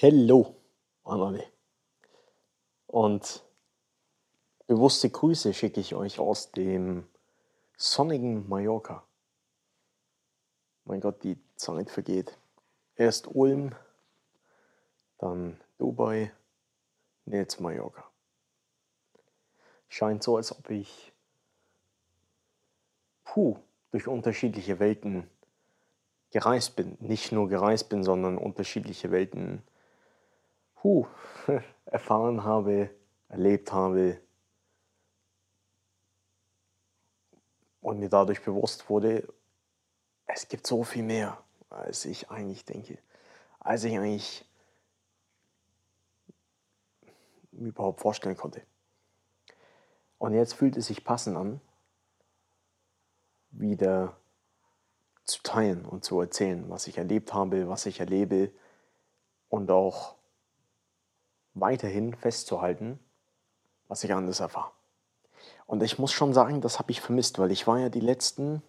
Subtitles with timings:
[0.00, 0.54] Hello
[1.02, 1.44] an alle.
[2.86, 3.42] Und
[4.68, 7.08] bewusste Grüße schicke ich euch aus dem
[7.76, 9.02] sonnigen Mallorca.
[10.84, 12.38] Mein Gott, die Zeit vergeht.
[12.94, 13.74] Erst Ulm,
[15.18, 16.30] dann Dubai,
[17.26, 18.08] jetzt Mallorca.
[19.88, 21.12] Scheint so, als ob ich
[23.24, 23.56] puh,
[23.90, 25.28] durch unterschiedliche Welten
[26.30, 26.96] gereist bin.
[27.00, 29.64] Nicht nur gereist bin, sondern unterschiedliche Welten
[30.80, 31.06] puh,
[31.86, 32.90] erfahren habe,
[33.28, 34.20] erlebt habe
[37.80, 39.26] und mir dadurch bewusst wurde,
[40.26, 42.98] es gibt so viel mehr, als ich eigentlich denke,
[43.60, 44.44] als ich eigentlich
[47.52, 48.62] mir überhaupt vorstellen konnte.
[50.18, 51.60] Und jetzt fühlt es sich passend an,
[53.50, 54.16] wieder
[55.24, 58.52] zu teilen und zu erzählen, was ich erlebt habe, was ich erlebe
[59.48, 60.17] und auch
[61.60, 62.98] weiterhin festzuhalten,
[63.88, 64.72] was ich anders erfahre.
[65.66, 68.62] Und ich muss schon sagen, das habe ich vermisst, weil ich war ja die letzten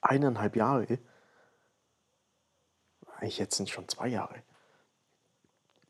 [0.00, 0.98] eineinhalb Jahre,
[3.16, 4.42] eigentlich jetzt sind schon zwei Jahre,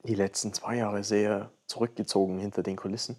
[0.04, 3.16] die letzten zwei Jahre sehr zurückgezogen hinter den Kulissen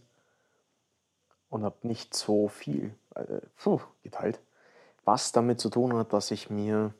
[1.50, 4.39] und habe nicht so viel äh, puh, geteilt,
[5.03, 6.94] was damit zu tun hat, dass ich mir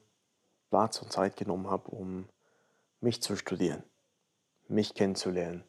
[0.70, 2.28] Platz und Zeit genommen habe, um
[3.00, 3.84] mich zu studieren
[4.68, 5.64] mich kennenzulernen,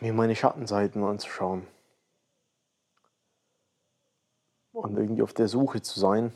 [0.00, 1.66] mir meine Schattenseiten anzuschauen
[4.72, 6.32] und irgendwie auf der Suche zu sein,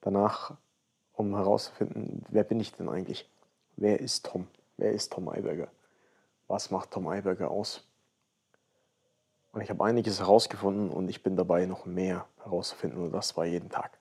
[0.00, 0.56] danach,
[1.12, 3.28] um herauszufinden, wer bin ich denn eigentlich?
[3.76, 4.48] Wer ist Tom?
[4.76, 5.68] Wer ist Tom Eiberger?
[6.48, 7.86] Was macht Tom Eiberger aus?
[9.52, 13.44] Und ich habe einiges herausgefunden und ich bin dabei, noch mehr herauszufinden und das war
[13.44, 13.96] jeden Tag.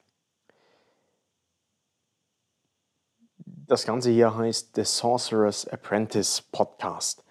[3.66, 7.24] Das Ganze hier heißt The Sorcerer's Apprentice Podcast.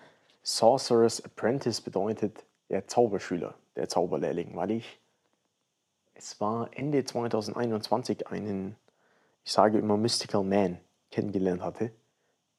[0.43, 4.98] Sorcerer's Apprentice bedeutet der Zauberschüler, der Zauberlehrling, weil ich,
[6.15, 8.77] es war Ende 2021 einen,
[9.45, 11.92] ich sage immer Mystical Man kennengelernt hatte,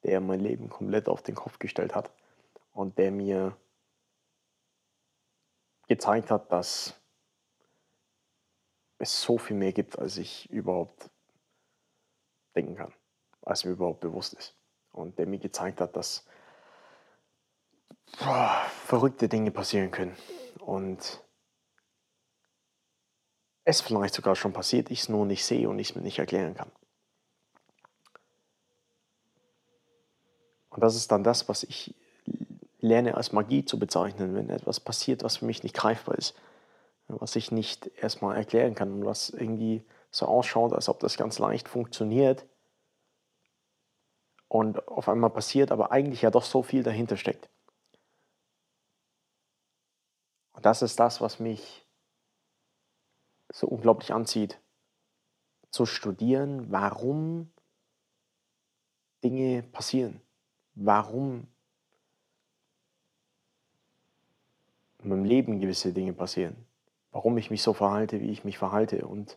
[0.04, 2.12] der mein Leben komplett auf den Kopf gestellt hat
[2.74, 3.56] und der mir
[5.88, 6.94] gezeigt hat, dass
[8.98, 11.10] es so viel mehr gibt, als ich überhaupt
[12.54, 12.94] denken kann
[13.44, 14.54] als mir überhaupt bewusst ist.
[14.92, 16.24] Und der mir gezeigt hat, dass
[18.18, 20.16] boah, verrückte Dinge passieren können.
[20.60, 21.20] Und
[23.64, 26.18] es vielleicht sogar schon passiert, ich es nur nicht sehe und ich es mir nicht
[26.18, 26.70] erklären kann.
[30.70, 31.94] Und das ist dann das, was ich
[32.80, 36.34] lerne als Magie zu bezeichnen, wenn etwas passiert, was für mich nicht greifbar ist,
[37.08, 41.38] was ich nicht erstmal erklären kann und was irgendwie so ausschaut, als ob das ganz
[41.38, 42.44] leicht funktioniert,
[44.54, 47.50] und auf einmal passiert, aber eigentlich ja doch so viel dahinter steckt.
[50.52, 51.84] Und das ist das, was mich
[53.52, 54.60] so unglaublich anzieht,
[55.70, 57.50] zu studieren, warum
[59.24, 60.20] Dinge passieren,
[60.76, 61.48] warum
[65.00, 66.54] in meinem Leben gewisse Dinge passieren,
[67.10, 69.36] warum ich mich so verhalte, wie ich mich verhalte und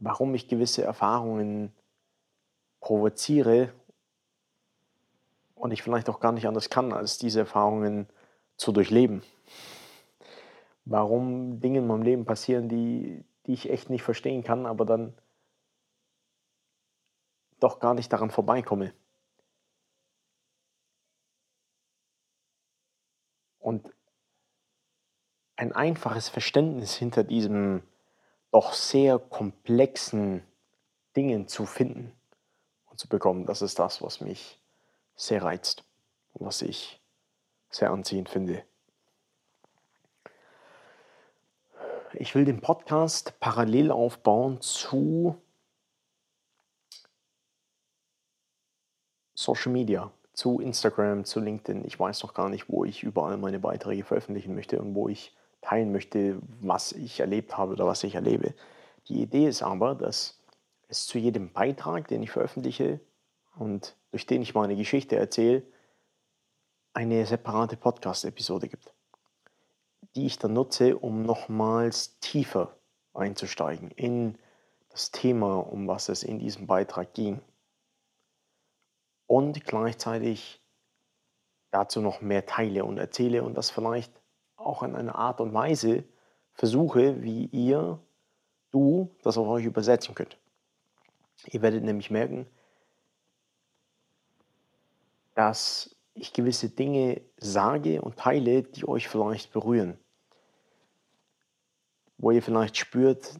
[0.00, 1.72] warum ich gewisse Erfahrungen
[2.82, 3.72] provoziere
[5.54, 8.08] und ich vielleicht auch gar nicht anders kann, als diese Erfahrungen
[8.56, 9.22] zu durchleben.
[10.84, 15.14] Warum Dinge in meinem Leben passieren, die, die ich echt nicht verstehen kann, aber dann
[17.60, 18.92] doch gar nicht daran vorbeikomme.
[23.60, 23.94] Und
[25.54, 27.84] ein einfaches Verständnis hinter diesem
[28.50, 30.42] doch sehr komplexen
[31.14, 32.12] Dingen zu finden
[33.02, 33.46] zu bekommen.
[33.46, 34.60] Das ist das, was mich
[35.16, 35.84] sehr reizt
[36.34, 37.00] und was ich
[37.68, 38.62] sehr anziehend finde.
[42.12, 45.36] Ich will den Podcast parallel aufbauen zu
[49.34, 51.84] Social Media, zu Instagram, zu LinkedIn.
[51.84, 55.34] Ich weiß noch gar nicht, wo ich überall meine Beiträge veröffentlichen möchte und wo ich
[55.60, 58.54] teilen möchte, was ich erlebt habe oder was ich erlebe.
[59.08, 60.38] Die Idee ist aber, dass
[60.92, 63.00] es zu jedem Beitrag, den ich veröffentliche
[63.56, 65.62] und durch den ich meine Geschichte erzähle,
[66.92, 68.92] eine separate Podcast-Episode gibt,
[70.14, 72.76] die ich dann nutze, um nochmals tiefer
[73.14, 74.38] einzusteigen in
[74.90, 77.40] das Thema, um was es in diesem Beitrag ging.
[79.26, 80.60] Und gleichzeitig
[81.70, 84.12] dazu noch mehr teile und erzähle und das vielleicht
[84.56, 86.04] auch in einer Art und Weise
[86.52, 87.98] versuche, wie ihr,
[88.70, 90.36] du, das auf euch übersetzen könnt.
[91.46, 92.46] Ihr werdet nämlich merken,
[95.34, 99.98] dass ich gewisse Dinge sage und teile, die euch vielleicht berühren.
[102.18, 103.38] Wo ihr vielleicht spürt,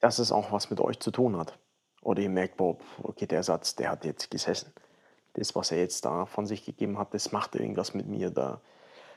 [0.00, 1.58] dass es auch was mit euch zu tun hat.
[2.02, 4.72] Oder ihr merkt, boah, okay, der Satz, der hat jetzt gesessen.
[5.34, 8.30] Das, was er jetzt da von sich gegeben hat, das macht irgendwas mit mir.
[8.30, 8.60] Da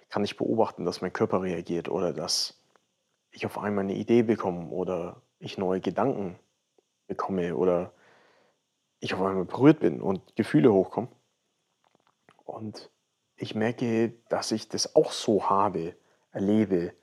[0.09, 2.61] kann ich beobachten, dass mein Körper reagiert oder dass
[3.31, 6.37] ich auf einmal eine Idee bekomme oder ich neue Gedanken
[7.07, 7.93] bekomme oder
[9.03, 11.09] ich auf einmal berührt bin und Gefühle hochkommen.
[12.45, 12.89] Und
[13.35, 15.95] ich merke, dass ich das auch so habe,
[16.31, 16.93] erlebe,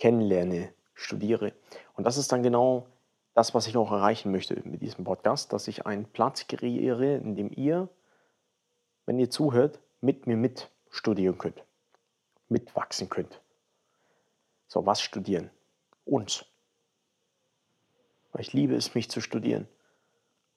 [0.00, 1.52] kennenlerne, studiere.
[1.94, 2.88] Und das ist dann genau
[3.34, 7.36] das, was ich auch erreichen möchte mit diesem Podcast, dass ich einen Platz kreiere, in
[7.36, 7.88] dem ihr,
[9.06, 11.62] wenn ihr zuhört, mit mir mit studieren könnt,
[12.48, 13.40] mitwachsen könnt.
[14.66, 15.50] So, was studieren?
[16.04, 16.44] Uns.
[18.32, 19.68] Weil ich liebe es, mich zu studieren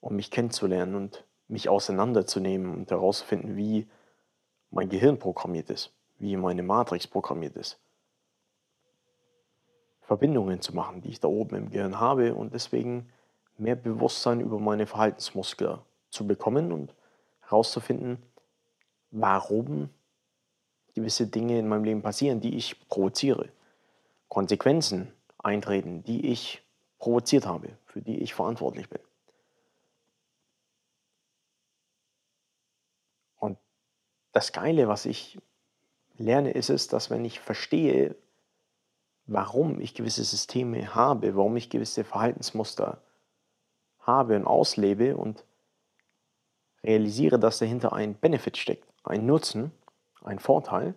[0.03, 3.88] und mich kennenzulernen und mich auseinanderzunehmen und herauszufinden, wie
[4.69, 7.79] mein Gehirn programmiert ist, wie meine Matrix programmiert ist.
[10.01, 13.09] Verbindungen zu machen, die ich da oben im Gehirn habe und deswegen
[13.57, 15.79] mehr Bewusstsein über meine Verhaltensmuskeln
[16.09, 16.94] zu bekommen und
[17.41, 18.21] herauszufinden,
[19.11, 19.89] warum
[20.94, 23.49] gewisse Dinge in meinem Leben passieren, die ich provoziere.
[24.27, 26.61] Konsequenzen eintreten, die ich
[26.99, 29.01] provoziert habe, für die ich verantwortlich bin.
[33.38, 33.57] Und
[34.33, 35.39] das Geile, was ich
[36.18, 38.15] lerne, ist es, dass wenn ich verstehe,
[39.25, 43.01] warum ich gewisse Systeme habe, warum ich gewisse Verhaltensmuster
[44.00, 45.45] habe und auslebe und
[46.83, 49.71] realisiere, dass dahinter ein Benefit steckt, ein Nutzen,
[50.24, 50.95] ein Vorteil,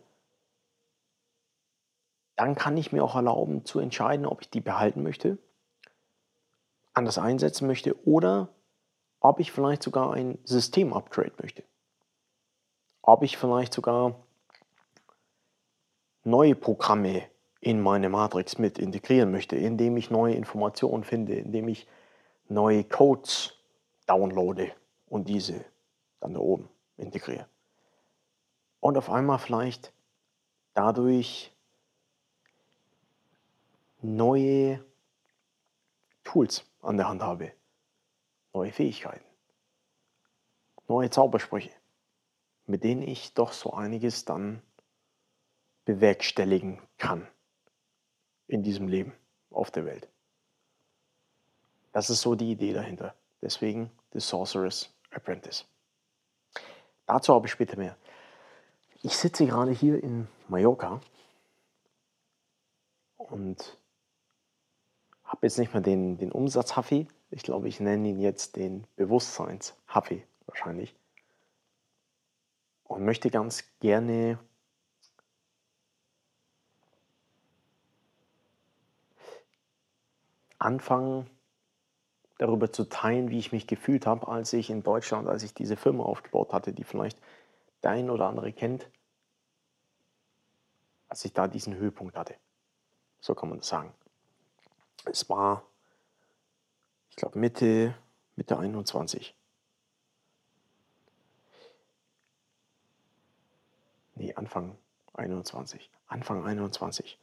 [2.34, 5.38] dann kann ich mir auch erlauben zu entscheiden, ob ich die behalten möchte,
[6.92, 8.48] anders einsetzen möchte oder
[9.20, 11.62] ob ich vielleicht sogar ein System-Upgrade möchte.
[13.06, 14.16] Ob ich vielleicht sogar
[16.24, 17.22] neue Programme
[17.60, 21.86] in meine Matrix mit integrieren möchte, indem ich neue Informationen finde, indem ich
[22.48, 23.54] neue Codes
[24.08, 24.72] downloade
[25.08, 25.64] und diese
[26.18, 27.46] dann da oben integriere.
[28.80, 29.92] Und auf einmal vielleicht
[30.74, 31.52] dadurch
[34.02, 34.84] neue
[36.24, 37.52] Tools an der Hand habe,
[38.52, 39.24] neue Fähigkeiten,
[40.88, 41.70] neue Zaubersprüche,
[42.66, 44.62] mit denen ich doch so einiges dann
[45.84, 47.26] bewerkstelligen kann
[48.48, 49.12] in diesem Leben
[49.50, 50.08] auf der Welt.
[51.92, 53.14] Das ist so die Idee dahinter.
[53.40, 55.64] Deswegen The Sorcerer's Apprentice.
[57.06, 57.96] Dazu habe ich später mehr.
[59.02, 61.00] Ich sitze gerade hier in Mallorca
[63.16, 63.78] und
[65.24, 67.08] habe jetzt nicht mehr den, den Umsatz-Huffy.
[67.30, 70.94] Ich glaube, ich nenne ihn jetzt den Bewusstseins-Huffy wahrscheinlich.
[72.88, 74.38] Und möchte ganz gerne
[80.58, 81.28] anfangen,
[82.38, 85.76] darüber zu teilen, wie ich mich gefühlt habe, als ich in Deutschland, als ich diese
[85.76, 87.20] Firma aufgebaut hatte, die vielleicht
[87.82, 88.90] der ein oder andere kennt,
[91.08, 92.34] als ich da diesen Höhepunkt hatte.
[93.20, 93.94] So kann man das sagen.
[95.04, 95.62] Es war,
[97.10, 97.94] ich glaube, Mitte,
[98.34, 99.35] Mitte 21.
[104.26, 104.76] Nee, Anfang
[105.14, 105.88] 21.
[106.08, 107.16] Anfang 21.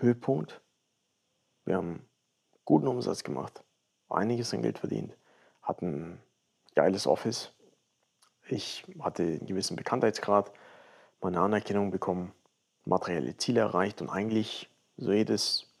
[0.00, 0.60] Höhepunkt.
[1.64, 2.04] Wir haben
[2.64, 3.62] guten Umsatz gemacht,
[4.08, 5.16] einiges an Geld verdient,
[5.62, 6.20] hatten
[6.74, 7.52] geiles Office.
[8.48, 10.50] Ich hatte einen gewissen Bekanntheitsgrad,
[11.20, 12.32] meine Anerkennung bekommen,
[12.84, 15.72] materielle Ziele erreicht und eigentlich so jedes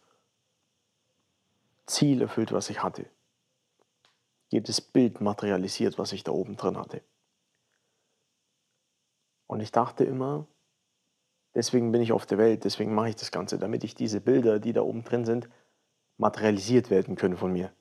[1.86, 3.06] Ziel erfüllt, was ich hatte.
[4.50, 7.02] Jedes Bild materialisiert, was ich da oben drin hatte.
[9.50, 10.46] Und ich dachte immer,
[11.54, 14.60] Deswegen bin ich auf der Welt, deswegen mache ich das Ganze, damit ich diese Bilder,
[14.60, 15.48] die da oben drin sind,
[16.16, 17.72] materialisiert werden können von mir.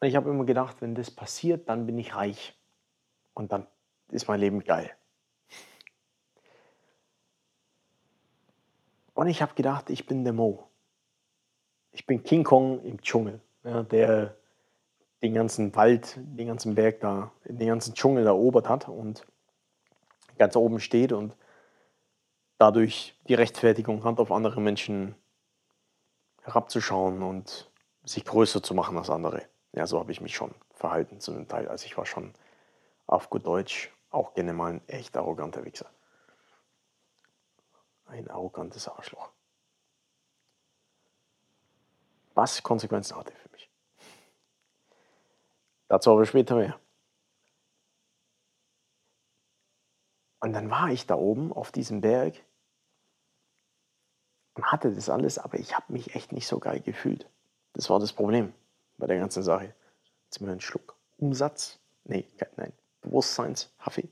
[0.00, 2.58] Und ich habe immer gedacht, wenn das passiert, dann bin ich reich.
[3.34, 3.66] Und dann
[4.10, 4.90] ist mein Leben geil.
[9.12, 10.66] Und ich habe gedacht, ich bin der Mo.
[11.92, 14.39] Ich bin King Kong im Dschungel, ja, der
[15.22, 19.26] den ganzen Wald, den ganzen Berg da, den ganzen Dschungel erobert hat und
[20.38, 21.34] ganz oben steht und
[22.58, 25.14] dadurch die Rechtfertigung hat, auf andere Menschen
[26.42, 27.70] herabzuschauen und
[28.04, 29.42] sich größer zu machen als andere.
[29.72, 31.68] Ja, so habe ich mich schon verhalten zu einem Teil.
[31.68, 32.32] Also ich war schon
[33.06, 35.90] auf gut Deutsch auch gerne mal ein echt arroganter Wichser.
[38.06, 39.30] Ein arrogantes Arschloch.
[42.34, 43.49] Was Konsequenzen hatte für.
[45.90, 46.78] Dazu aber später mehr.
[50.38, 52.34] Und dann war ich da oben auf diesem Berg
[54.54, 57.28] und hatte das alles, aber ich habe mich echt nicht so geil gefühlt.
[57.72, 58.54] Das war das Problem
[58.98, 59.74] bei der ganzen Sache.
[60.26, 60.96] Jetzt mal einen Schluck.
[61.18, 61.80] Umsatz?
[62.04, 62.72] Nee, nein.
[63.00, 64.08] Bewusstseins, Haffee.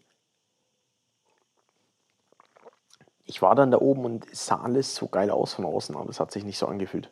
[3.25, 6.11] Ich war dann da oben und es sah alles so geil aus von außen, aber
[6.11, 7.09] es hat sich nicht so angefühlt.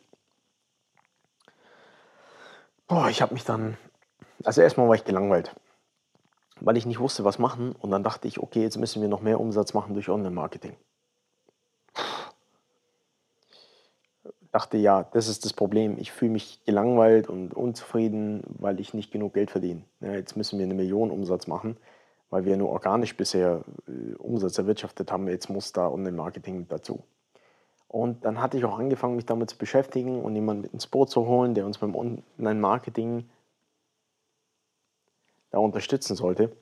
[2.87, 3.77] Boah, ich habe mich dann,
[4.43, 5.55] also erstmal war ich gelangweilt,
[6.59, 7.73] weil ich nicht wusste, was machen.
[7.73, 10.75] Und dann dachte ich, okay, jetzt müssen wir noch mehr Umsatz machen durch Online-Marketing.
[14.51, 15.97] Dachte, ja, das ist das Problem.
[15.99, 19.83] Ich fühle mich gelangweilt und unzufrieden, weil ich nicht genug Geld verdiene.
[19.99, 21.77] Ja, jetzt müssen wir eine Million Umsatz machen,
[22.29, 25.27] weil wir nur organisch bisher äh, Umsatz erwirtschaftet haben.
[25.27, 27.03] Jetzt muss da Online-Marketing dazu.
[27.87, 31.09] Und dann hatte ich auch angefangen, mich damit zu beschäftigen und jemanden mit ins Boot
[31.09, 33.29] zu holen, der uns beim Online-Marketing
[35.51, 36.55] da unterstützen sollte.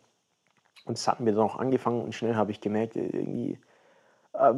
[0.85, 3.59] Und das hatten wir dann auch angefangen und schnell habe ich gemerkt, irgendwie
[4.33, 4.53] äh,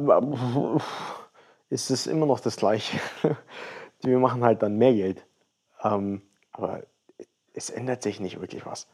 [1.70, 2.98] ist es immer noch das Gleiche.
[4.02, 5.26] wir machen halt dann mehr Geld.
[5.82, 6.82] Ähm, aber
[7.54, 8.88] es ändert sich nicht wirklich was.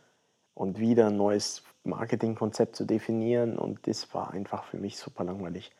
[0.55, 5.73] Und wieder ein neues Marketingkonzept zu definieren und das war einfach für mich super langweilig.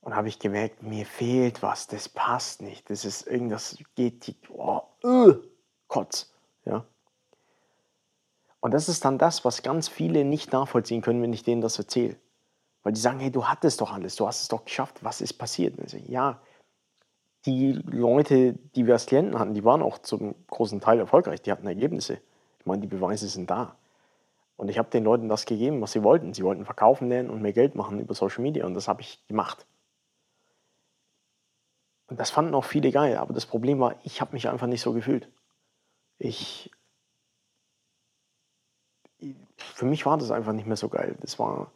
[0.00, 2.90] Und habe ich gemerkt, mir fehlt was, das passt nicht.
[2.90, 5.34] Das ist irgendwas, geht, oh, uh,
[5.86, 6.32] Kotz.
[6.64, 6.84] Ja?
[8.72, 12.16] Das ist dann das, was ganz viele nicht nachvollziehen können, wenn ich denen das erzähle.
[12.82, 15.34] Weil die sagen, hey, du hattest doch alles, du hast es doch geschafft, was ist
[15.34, 15.78] passiert?
[15.78, 16.40] Und ich ja,
[17.44, 21.52] die Leute, die wir als Klienten hatten, die waren auch zum großen Teil erfolgreich, die
[21.52, 22.20] hatten Ergebnisse.
[22.60, 23.76] Ich meine, die Beweise sind da.
[24.56, 26.32] Und ich habe den Leuten das gegeben, was sie wollten.
[26.32, 29.26] Sie wollten verkaufen lernen und mehr Geld machen über Social Media und das habe ich
[29.26, 29.66] gemacht.
[32.06, 34.80] Und das fanden auch viele geil, aber das Problem war, ich habe mich einfach nicht
[34.80, 35.28] so gefühlt.
[36.18, 36.70] Ich,
[39.62, 41.16] für mich war das einfach nicht mehr so geil.
[41.20, 41.70] Das war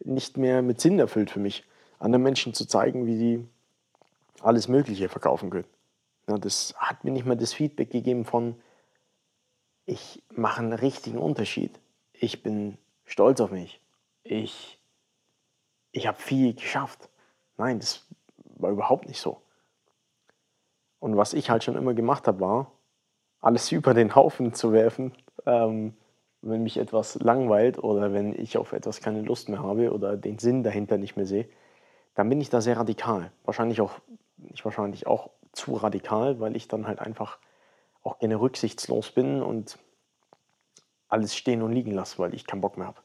[0.00, 1.64] nicht mehr mit Sinn erfüllt für mich,
[1.98, 3.48] anderen Menschen zu zeigen, wie sie
[4.40, 5.66] alles Mögliche verkaufen können.
[6.28, 8.56] Ja, das hat mir nicht mehr das Feedback gegeben von,
[9.86, 11.78] ich mache einen richtigen Unterschied.
[12.12, 13.80] Ich bin stolz auf mich.
[14.22, 14.78] Ich,
[15.92, 17.08] ich habe viel geschafft.
[17.56, 18.06] Nein, das
[18.56, 19.42] war überhaupt nicht so.
[21.00, 22.72] Und was ich halt schon immer gemacht habe, war,
[23.40, 25.12] alles über den Haufen zu werfen,
[25.46, 25.96] ähm,
[26.42, 30.38] wenn mich etwas langweilt oder wenn ich auf etwas keine Lust mehr habe oder den
[30.38, 31.48] Sinn dahinter nicht mehr sehe,
[32.14, 33.30] dann bin ich da sehr radikal.
[33.44, 33.92] Wahrscheinlich auch,
[34.36, 37.38] nicht wahrscheinlich auch zu radikal, weil ich dann halt einfach
[38.02, 39.78] auch gerne rücksichtslos bin und
[41.08, 43.00] alles stehen und liegen lasse, weil ich keinen Bock mehr habe.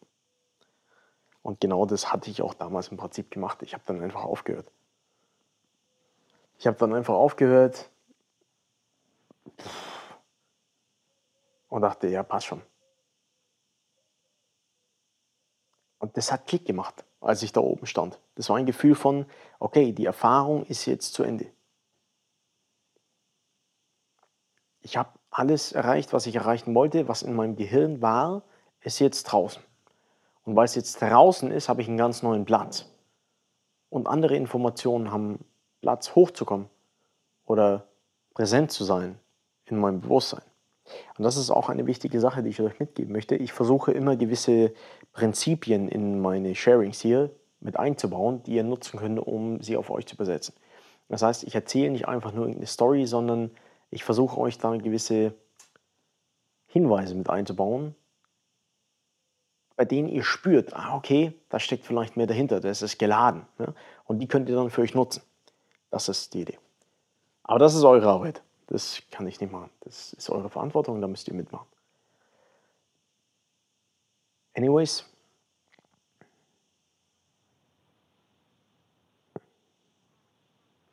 [1.41, 3.61] Und genau das hatte ich auch damals im Prinzip gemacht.
[3.61, 4.71] Ich habe dann einfach aufgehört.
[6.57, 7.89] Ich habe dann einfach aufgehört
[11.69, 12.61] und dachte, ja, passt schon.
[16.05, 18.19] Und das hat Klick gemacht, als ich da oben stand.
[18.35, 19.25] Das war ein Gefühl von,
[19.57, 21.47] okay, die Erfahrung ist jetzt zu Ende.
[24.81, 28.43] Ich habe alles erreicht, was ich erreichen wollte, was in meinem Gehirn war,
[28.81, 29.63] ist jetzt draußen.
[30.43, 32.85] Und weil es jetzt draußen ist, habe ich einen ganz neuen Platz.
[33.89, 35.43] Und andere Informationen haben
[35.81, 36.69] Platz, hochzukommen
[37.47, 37.87] oder
[38.35, 39.17] präsent zu sein
[39.65, 40.43] in meinem Bewusstsein.
[41.17, 43.35] Und das ist auch eine wichtige Sache, die ich euch mitgeben möchte.
[43.35, 44.73] Ich versuche immer gewisse
[45.13, 50.05] Prinzipien in meine Sharings hier mit einzubauen, die ihr nutzen könnt, um sie auf euch
[50.05, 50.53] zu übersetzen.
[51.09, 53.51] Das heißt, ich erzähle nicht einfach nur irgendeine Story, sondern
[53.89, 55.33] ich versuche euch da gewisse
[56.67, 57.95] Hinweise mit einzubauen,
[59.75, 63.45] bei denen ihr spürt, ah, okay, da steckt vielleicht mehr dahinter, das ist geladen.
[63.59, 63.73] Ja?
[64.05, 65.21] Und die könnt ihr dann für euch nutzen.
[65.89, 66.59] Das ist die Idee.
[67.43, 68.41] Aber das ist eure Arbeit.
[68.67, 69.69] Das kann ich nicht machen.
[69.81, 71.67] Das ist eure Verantwortung, da müsst ihr mitmachen.
[74.53, 75.05] Anyways,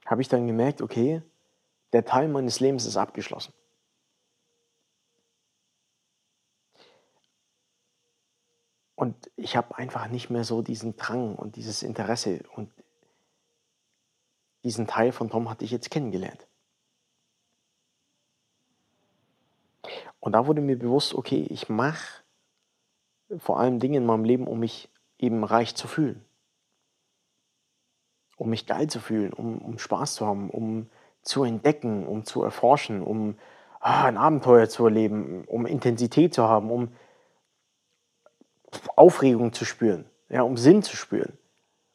[0.04, 1.22] habe ich dann gemerkt, okay,
[1.92, 3.52] der Teil meines Lebens ist abgeschlossen.
[8.94, 12.70] Und ich habe einfach nicht mehr so diesen Drang und dieses Interesse und
[14.64, 16.46] diesen Teil von Tom hatte ich jetzt kennengelernt.
[20.20, 22.22] Und da wurde mir bewusst, okay, ich mache
[23.38, 26.24] vor allem Dinge in meinem Leben, um mich eben reich zu fühlen.
[28.36, 30.88] Um mich geil zu fühlen, um, um Spaß zu haben, um
[31.22, 33.36] zu entdecken, um zu erforschen, um
[33.80, 36.88] ah, ein Abenteuer zu erleben, um Intensität zu haben, um
[38.96, 41.36] Aufregung zu spüren, ja, um Sinn zu spüren.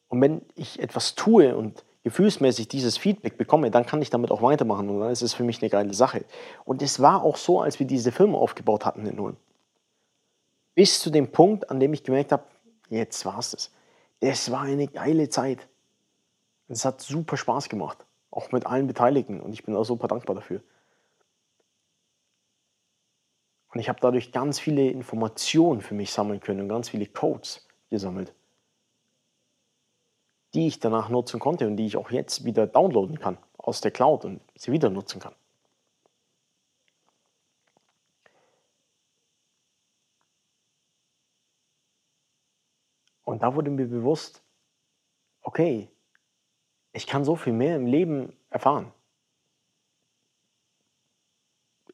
[0.08, 4.42] Und wenn ich etwas tue und gefühlsmäßig dieses Feedback bekomme, dann kann ich damit auch
[4.42, 6.24] weitermachen und dann ist es für mich eine geile Sache.
[6.64, 9.36] Und es war auch so, als wir diese Firma aufgebaut hatten in Ulm.
[10.74, 12.46] Bis zu dem Punkt, an dem ich gemerkt habe,
[12.90, 13.72] jetzt war es das.
[14.22, 15.68] Es war eine geile Zeit.
[16.70, 20.36] Es hat super Spaß gemacht, auch mit allen Beteiligten und ich bin auch super dankbar
[20.36, 20.62] dafür.
[23.74, 27.68] Und ich habe dadurch ganz viele Informationen für mich sammeln können und ganz viele Codes
[27.90, 28.34] gesammelt
[30.54, 33.92] die ich danach nutzen konnte und die ich auch jetzt wieder downloaden kann aus der
[33.92, 35.36] Cloud und sie wieder nutzen kann.
[43.24, 44.42] Und da wurde mir bewusst,
[45.42, 45.90] okay,
[46.94, 48.94] ich kann so viel mehr im Leben erfahren.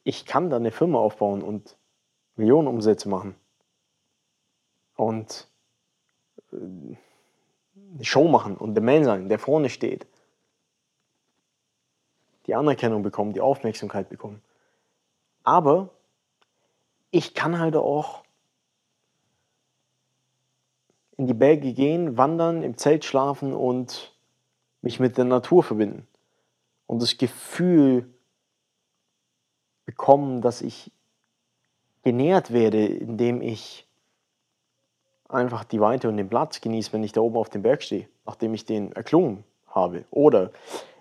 [0.04, 1.76] Ich kann da eine Firma aufbauen und
[2.36, 3.34] Millionen Umsätze machen.
[4.94, 5.48] Und
[6.52, 6.96] äh,
[8.02, 10.06] Show machen und der Man sein, der vorne steht.
[12.46, 14.42] Die Anerkennung bekommen, die Aufmerksamkeit bekommen.
[15.44, 15.90] Aber
[17.10, 18.24] ich kann halt auch
[21.16, 24.14] in die Berge gehen, wandern, im Zelt schlafen und
[24.82, 26.06] mich mit der Natur verbinden.
[26.86, 28.12] Und das Gefühl
[29.84, 30.90] bekommen, dass ich
[32.02, 33.83] genährt werde, indem ich
[35.34, 38.08] einfach die Weite und den Platz genieße, wenn ich da oben auf dem Berg stehe,
[38.24, 40.04] nachdem ich den erklungen habe.
[40.10, 40.50] Oder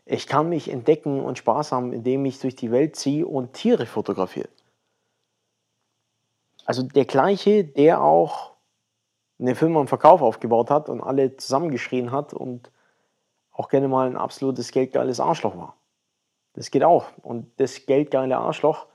[0.06, 3.86] ich kann mich entdecken und Spaß haben, indem ich durch die Welt ziehe und Tiere
[3.86, 4.50] fotografiere.
[6.66, 8.54] Also der gleiche, der auch
[9.40, 12.72] eine Firma im Verkauf aufgebaut hat und alle zusammengeschrien hat und
[13.52, 15.76] auch gerne mal ein absolutes geldgeiles Arschloch war.
[16.54, 17.06] Das geht auch.
[17.22, 18.88] Und das geldgeile Arschloch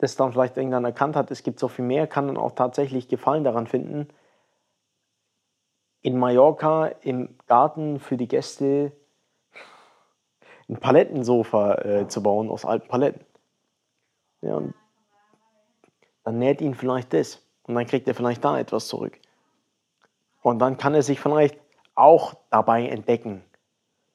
[0.00, 3.08] das dann vielleicht irgendwann erkannt hat, es gibt so viel mehr, kann dann auch tatsächlich
[3.08, 4.08] Gefallen daran finden,
[6.02, 8.92] in Mallorca im Garten für die Gäste
[10.68, 13.26] ein Palettensofa äh, zu bauen aus alten Paletten.
[14.40, 14.74] Ja, und
[16.24, 19.18] dann näht ihn vielleicht das und dann kriegt er vielleicht da etwas zurück.
[20.42, 21.58] Und dann kann er sich vielleicht
[21.94, 23.44] auch dabei entdecken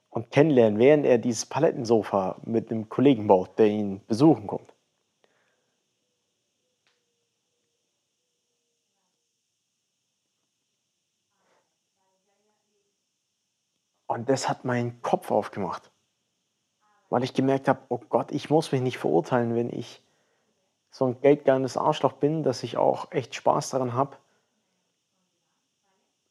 [0.10, 4.75] und kennenlernen, während er dieses Palettensofa mit einem Kollegen baut, der ihn besuchen kommt.
[14.16, 15.92] Und das hat meinen Kopf aufgemacht,
[17.10, 20.02] weil ich gemerkt habe, oh Gott, ich muss mich nicht verurteilen, wenn ich
[20.90, 24.16] so ein geldgeiles Arschloch bin, dass ich auch echt Spaß daran habe,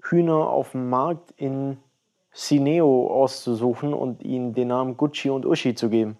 [0.03, 1.77] Hühner auf dem Markt in
[2.33, 6.17] Sineo auszusuchen und ihnen den Namen Gucci und Uschi zu geben.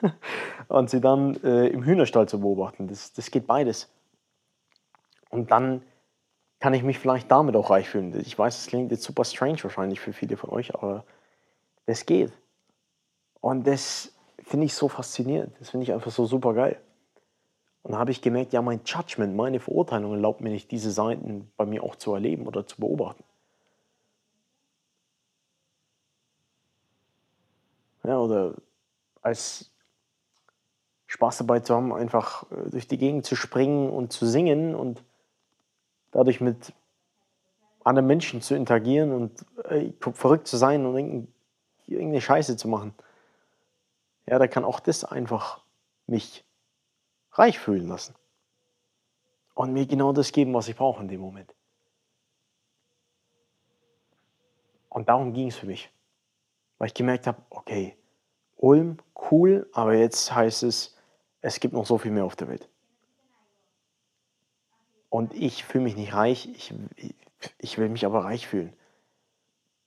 [0.68, 2.86] und sie dann äh, im Hühnerstall zu beobachten.
[2.86, 3.92] Das, das geht beides.
[5.30, 5.82] Und dann
[6.60, 8.18] kann ich mich vielleicht damit auch reich fühlen.
[8.20, 11.04] Ich weiß, es klingt jetzt super strange wahrscheinlich für viele von euch, aber
[11.86, 12.32] das geht.
[13.40, 15.54] Und das finde ich so faszinierend.
[15.60, 16.80] Das finde ich einfach so super geil.
[17.82, 21.50] Und da habe ich gemerkt, ja, mein Judgment, meine Verurteilung erlaubt mir nicht, diese Seiten
[21.56, 23.24] bei mir auch zu erleben oder zu beobachten.
[28.02, 28.54] Ja, oder
[29.22, 29.70] als
[31.06, 35.02] Spaß dabei zu haben, einfach äh, durch die Gegend zu springen und zu singen und
[36.10, 36.72] dadurch mit
[37.84, 41.28] anderen Menschen zu interagieren und äh, verrückt zu sein und
[41.86, 42.94] irgendeine Scheiße zu machen.
[44.26, 45.62] Ja, da kann auch das einfach
[46.06, 46.44] mich
[47.32, 48.14] reich fühlen lassen.
[49.54, 51.54] Und mir genau das geben, was ich brauche in dem Moment.
[54.88, 55.90] Und darum ging es für mich.
[56.78, 57.96] Weil ich gemerkt habe, okay,
[58.56, 58.98] Ulm,
[59.30, 60.96] cool, aber jetzt heißt es,
[61.40, 62.68] es gibt noch so viel mehr auf der Welt.
[65.10, 66.74] Und ich fühle mich nicht reich, ich,
[67.58, 68.72] ich will mich aber reich fühlen.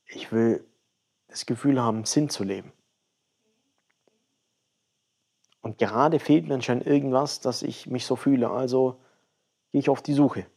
[0.07, 0.65] Ich will
[1.27, 2.71] das Gefühl haben, Sinn zu leben.
[5.61, 8.49] Und gerade fehlt mir anscheinend irgendwas, dass ich mich so fühle.
[8.49, 8.99] Also
[9.71, 10.47] gehe ich auf die Suche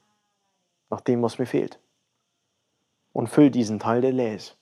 [0.88, 1.78] nach dem, was mir fehlt.
[3.12, 4.56] Und fülle diesen Teil, der leer ist.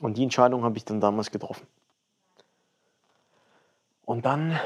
[0.00, 1.66] Und die Entscheidung habe ich dann damals getroffen.
[4.04, 4.60] Und dann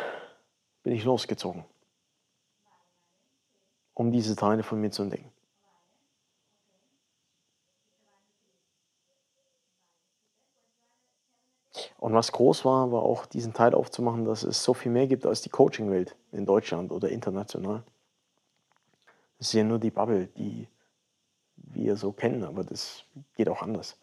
[0.83, 1.65] bin ich losgezogen
[3.97, 5.33] um diese Teile von mir zu entdecken.
[11.99, 15.25] Und was groß war, war auch diesen Teil aufzumachen, dass es so viel mehr gibt
[15.27, 17.83] als die Coaching-Welt in Deutschland oder international.
[19.39, 20.69] Das ist ja nur die Bubble, die
[21.57, 23.05] wir so kennen, aber das
[23.35, 23.97] geht auch anders.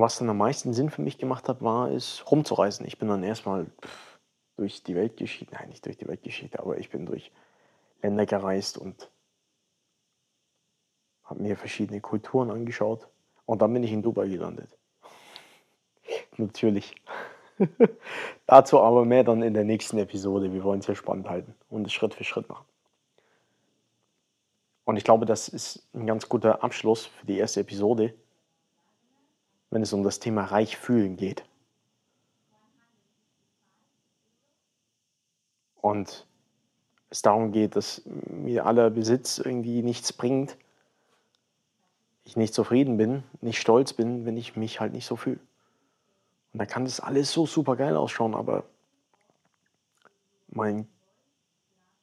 [0.00, 2.86] Was dann am meisten Sinn für mich gemacht hat, war es rumzureisen.
[2.86, 3.66] Ich bin dann erstmal
[4.56, 7.32] durch die Weltgeschichte, nein, nicht durch die Weltgeschichte, aber ich bin durch
[8.02, 9.10] Länder gereist und
[11.24, 13.08] habe mir verschiedene Kulturen angeschaut
[13.46, 14.76] und dann bin ich in Dubai gelandet.
[16.36, 16.94] Natürlich.
[18.46, 20.52] Dazu aber mehr dann in der nächsten Episode.
[20.52, 22.66] Wir wollen es ja spannend halten und es Schritt für Schritt machen.
[24.84, 28.14] Und ich glaube, das ist ein ganz guter Abschluss für die erste Episode,
[29.70, 31.44] wenn es um das Thema reich fühlen geht.
[35.80, 36.26] Und
[37.08, 40.56] es darum geht, dass mir aller Besitz irgendwie nichts bringt,
[42.24, 45.40] ich nicht zufrieden bin, nicht stolz bin, wenn ich mich halt nicht so fühle.
[46.52, 48.64] Und da kann das alles so super geil ausschauen, aber
[50.48, 50.88] mein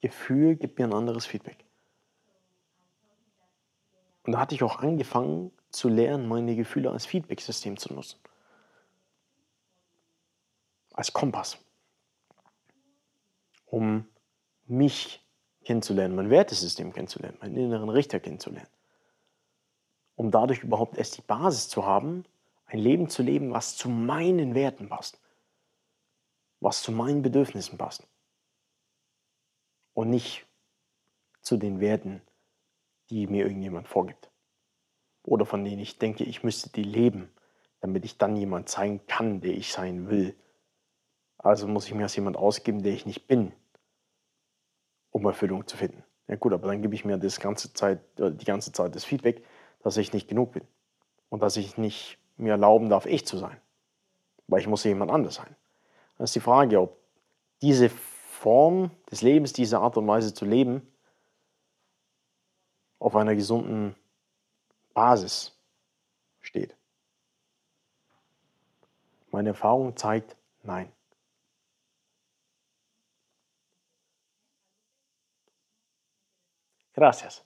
[0.02, 1.64] Gefühl gibt mir ein anderes Feedback.
[4.24, 8.20] Und da hatte ich auch angefangen zu lernen, meine Gefühle als Feedback-System zu nutzen.
[10.94, 11.58] Als Kompass.
[13.66, 14.08] Um
[14.66, 15.24] mich
[15.64, 18.70] kennenzulernen, mein Wertesystem kennenzulernen, meinen inneren Richter kennenzulernen.
[20.16, 22.24] Um dadurch überhaupt erst die Basis zu haben,
[22.66, 25.20] ein Leben zu leben, was zu meinen Werten passt,
[26.60, 28.08] was zu meinen Bedürfnissen passt
[29.94, 30.46] und nicht
[31.42, 32.22] zu den Werten,
[33.10, 34.32] die mir irgendjemand vorgibt
[35.28, 37.30] oder von denen ich denke, ich müsste die leben,
[37.82, 40.36] damit ich dann jemand sein kann, der ich sein will.
[41.38, 43.52] Also muss ich mir als jemand ausgeben, der ich nicht bin,
[45.12, 46.02] um Erfüllung zu finden.
[46.30, 49.44] Ja gut, aber dann gebe ich mir das ganze Zeit, die ganze Zeit das Feedback,
[49.84, 50.64] dass ich nicht genug bin
[51.30, 53.60] und dass ich nicht mir erlauben darf, ich zu sein.
[54.48, 55.56] Weil ich muss jemand anders sein.
[56.18, 56.98] Dann ist die Frage, ob
[57.62, 60.88] diese Form des Lebens, diese Art und Weise zu leben,
[63.00, 63.94] auf einer gesunden
[64.98, 65.56] Basis
[66.42, 66.76] steht.
[69.30, 70.92] Meine Erfahrung zeigt, nein.
[76.96, 77.46] Gracias.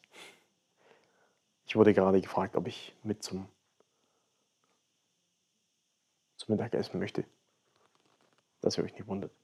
[1.66, 3.50] Ich wurde gerade gefragt, ob ich mit zum
[6.38, 7.26] zum Mittagessen möchte.
[8.62, 9.41] Dass ihr euch nicht wundert.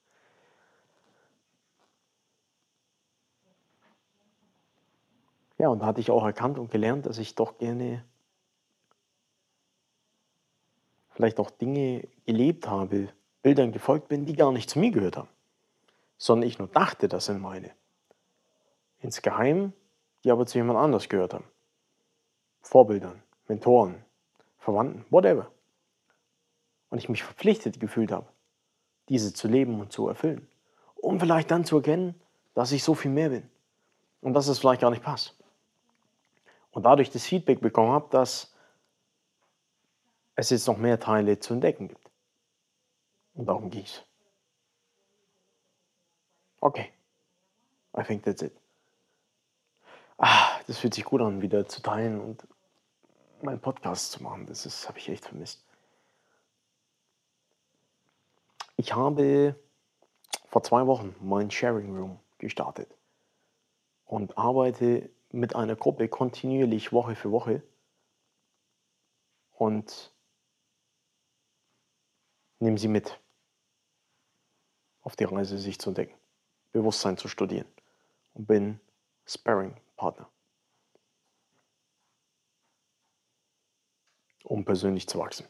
[5.57, 8.03] Ja, und da hatte ich auch erkannt und gelernt, dass ich doch gerne
[11.11, 13.09] vielleicht auch Dinge gelebt habe,
[13.41, 15.29] Bildern gefolgt bin, die gar nicht zu mir gehört haben,
[16.17, 17.71] sondern ich nur dachte, das sind meine.
[18.99, 19.73] Insgeheim,
[20.23, 21.45] die aber zu jemand anders gehört haben.
[22.61, 24.03] Vorbildern, Mentoren,
[24.59, 25.49] Verwandten, whatever
[26.89, 28.27] und ich mich verpflichtet gefühlt habe,
[29.09, 30.47] diese zu leben und zu erfüllen.
[30.95, 32.15] Um vielleicht dann zu erkennen,
[32.53, 33.49] dass ich so viel mehr bin
[34.21, 35.35] und dass es vielleicht gar nicht passt.
[36.77, 38.53] Und dadurch das Feedback bekommen habe, dass
[40.35, 42.11] es jetzt noch mehr Teile zu entdecken gibt.
[43.33, 44.03] Und darum ging es.
[46.61, 46.91] Okay.
[47.97, 48.55] I think that's it.
[50.19, 52.47] Ah, das fühlt sich gut an, wieder zu teilen und
[53.41, 54.45] meinen Podcast zu machen.
[54.45, 55.65] Das habe ich echt vermisst.
[58.75, 59.55] Ich habe
[60.45, 62.95] vor zwei Wochen mein Sharing Room gestartet
[64.05, 67.63] und arbeite mit einer Gruppe kontinuierlich Woche für Woche.
[69.51, 70.13] Und
[72.59, 73.19] nehme sie mit
[75.01, 76.15] auf die Reise, sich zu entdecken,
[76.71, 77.67] Bewusstsein zu studieren
[78.33, 78.79] und bin
[79.25, 80.29] Sparring-Partner,
[84.43, 85.47] um persönlich zu wachsen.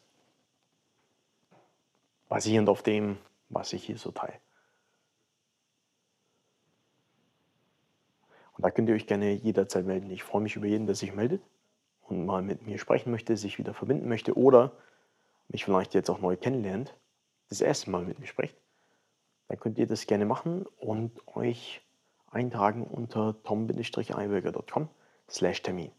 [2.30, 3.18] Basierend auf dem,
[3.50, 4.40] was ich hier so teile.
[8.58, 10.10] Und da könnt ihr euch gerne jederzeit melden.
[10.10, 11.44] Ich freue mich über jeden, der sich meldet
[12.02, 14.72] und mal mit mir sprechen möchte, sich wieder verbinden möchte oder
[15.48, 16.98] mich vielleicht jetzt auch neu kennenlernt,
[17.50, 18.58] das erste Mal mit mir spricht.
[19.48, 21.82] Dann könnt ihr das gerne machen und euch
[22.32, 24.90] eintragen unter tom-eiberger.com
[25.30, 25.92] slash Termin.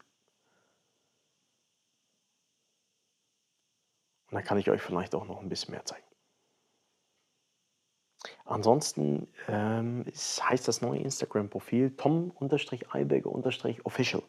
[4.31, 6.05] Und dann kann ich euch vielleicht auch noch ein bisschen mehr zeigen.
[8.45, 14.23] Ansonsten ähm, heißt das neue Instagram-Profil tom-eiberger-official.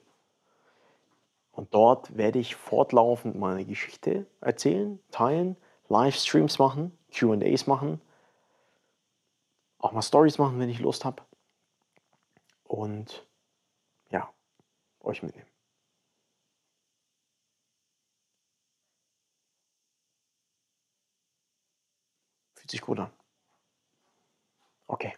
[1.51, 5.57] Und dort werde ich fortlaufend meine Geschichte erzählen, teilen,
[5.89, 7.99] Livestreams machen, QAs machen,
[9.79, 11.23] auch mal Stories machen, wenn ich Lust habe.
[12.63, 13.27] Und
[14.11, 14.31] ja,
[15.01, 15.47] euch mitnehmen.
[22.55, 23.18] Fühlt sich gut an.
[24.89, 25.13] Okay,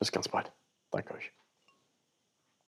[0.00, 0.52] bis ganz bald.
[0.90, 1.32] Danke euch.